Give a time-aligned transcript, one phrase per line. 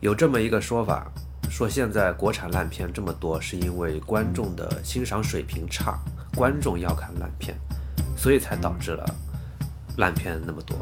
[0.00, 1.10] 有这么一个说法，
[1.50, 5.98] 说现在国产烂片这么多，是因为观众的欣赏水平差，
[6.34, 7.56] 观众要看烂片，
[8.16, 9.04] 所以才导致了
[9.96, 10.76] 烂片那么多。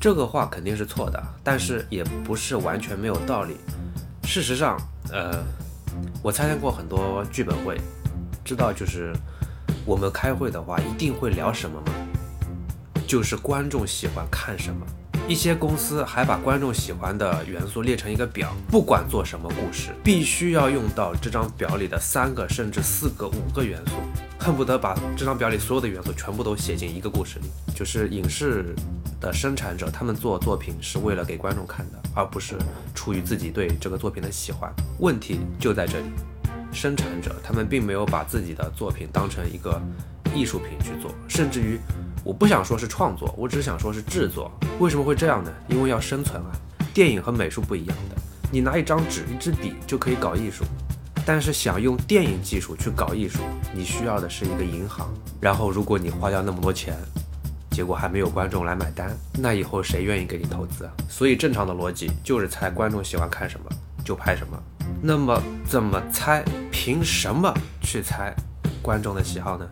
[0.00, 3.56] 这个话肯定是错的，但是也不是完全没有道理。
[4.24, 4.78] 事实上，
[5.10, 5.42] 呃，
[6.22, 7.80] 我参加过很多剧本会，
[8.44, 9.12] 知道就是
[9.84, 11.92] 我们开会的话，一定会聊什么吗？
[13.06, 14.86] 就是观众喜欢看什么。
[15.28, 23.92] 一些公司还把观众喜欢的元素列成一个表，不管做什么故事，必须要用到这张表里的三个甚至四个、五个元素，
[24.38, 27.44] 恨不得把这张表里所有的元素全部都写进一个故事里。
[27.74, 28.74] 就是影视
[29.20, 32.56] 的生产者，他们做作品是为了给观众看的，而不是
[32.94, 34.72] 出于自己对这个作品的喜欢。
[34.98, 36.06] 问题就在这里，
[36.72, 39.78] 生产者他们并没有把自己的作品当成一个
[40.34, 41.78] 艺术品去做，甚至于。
[42.24, 44.50] 我不想说是创作，我只想说是制作。
[44.78, 45.52] 为什么会这样呢？
[45.68, 46.52] 因为要生存啊。
[46.92, 48.16] 电影和美术不一样的，
[48.50, 50.64] 你拿一张纸、一支笔就可以搞艺术，
[51.24, 53.38] 但是想用电影技术去搞艺术，
[53.72, 55.08] 你需要的是一个银行。
[55.40, 56.96] 然后，如果你花掉那么多钱，
[57.70, 60.92] 结果还没有观众来买单，那以后谁愿意给你投资啊？
[61.08, 63.70] 所以，正常的逻辑就是猜观众喜欢看什么
[64.04, 64.60] 就拍什么。
[65.00, 66.44] 那么，怎么猜？
[66.72, 68.34] 凭什么去猜
[68.82, 69.68] 观众的喜好呢？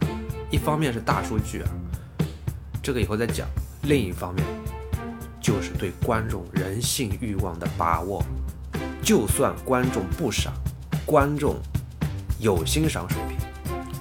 [0.51, 1.69] 一方面是大数据啊。
[2.87, 3.49] 这个以后再讲。
[3.83, 4.47] 另一方面，
[5.41, 8.25] 就是对观众人性欲望的把握。
[9.03, 10.53] 就算观众不傻，
[11.05, 11.57] 观众
[12.39, 13.37] 有欣赏水平，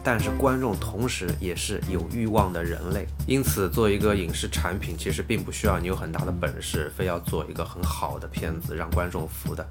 [0.03, 3.07] 但是观众同时也是有欲望的人类。
[3.25, 9.67] 因此，做一个影视产品，其实并不需要你有很大的本事，非要做一个很好的片子让观众服的。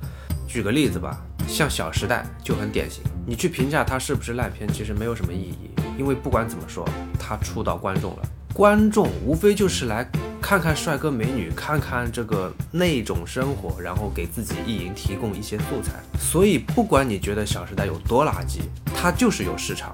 [0.48, 3.00] 举个例子吧，像《小时代》就很典型。
[3.24, 6.84] 你去评价它是不是烂片，其实没有什么意义，因为不管怎么说，
[7.16, 8.28] 它触到观众了。
[8.54, 10.08] 观众无非就是来
[10.40, 15.94] 看看帅哥美女，看看这个那种生活，然后给自己意淫提供一些素材。
[16.20, 18.60] 所以，不管你觉得《小时代》有多垃圾，
[18.94, 19.92] 它就是有市场，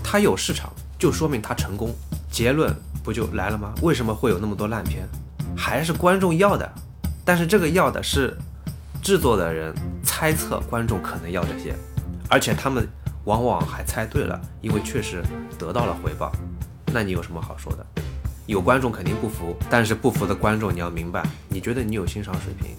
[0.00, 1.92] 它有市场就说明它成功。
[2.30, 2.72] 结论
[3.02, 3.74] 不就来了吗？
[3.82, 5.04] 为什么会有那么多烂片？
[5.56, 6.72] 还是观众要的，
[7.24, 8.38] 但是这个要的是
[9.02, 11.74] 制作的人猜测观众可能要这些，
[12.28, 12.88] 而且他们
[13.24, 15.20] 往往还猜对了，因为确实
[15.58, 16.30] 得到了回报。
[16.92, 17.86] 那你有什么好说的？
[18.46, 22.74] 有观众肯定不服，但是不服的观众你要明白，你觉得你有欣赏水平，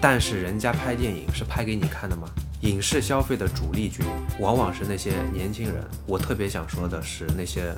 [0.00, 2.28] 但是人家拍电影是拍给你看的吗？
[2.60, 4.06] 影视消费的主力军
[4.38, 5.82] 往往是那些年轻人。
[6.06, 7.74] 我特别想说的是那些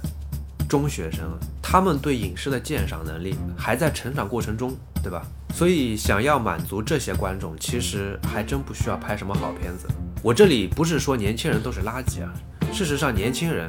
[0.68, 5.24] 中学生，他们对影视的鉴赏能力还在成长过程中，对吧？
[5.54, 9.86] 所以想要满足这些观众，其实还真不需要拍什么好片子。
[10.22, 12.30] 我这里不是说年轻人都是垃圾啊，
[12.70, 13.66] 事实上年轻人。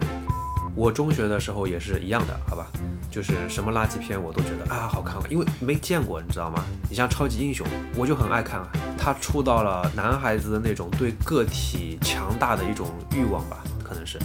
[0.76, 2.68] 我中学的时候也是一样的，好吧，
[3.12, 6.64] 就是什么垃圾片我都觉得啊好看，因为没见过，你知道吗？
[6.90, 8.68] 你像超级英雄，我就很爱看啊，
[8.98, 14.18] 他触到了男孩子的那种对个体强大的一种欲望吧，可能是，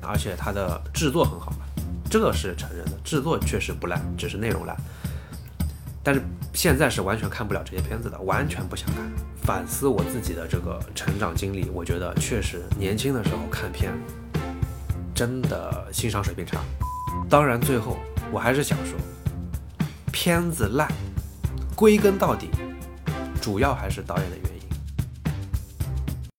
[0.00, 1.66] 而且他的制作很好嘛，
[2.08, 4.76] 这是承认的，制作确实不烂，只是内容烂。
[6.04, 6.22] 但是
[6.54, 9.10] 现在是完全看不了这些片子的，完全不想看。
[9.42, 13.92] 反思我自己的这个成长经历，我觉得确实年轻的时候看片。
[15.18, 16.60] 真的欣赏水平差，
[17.28, 17.98] 当然最后
[18.30, 18.96] 我还是想说，
[20.12, 20.88] 片子烂，
[21.74, 22.48] 归根到底，
[23.40, 24.47] 主要还是导演的原因。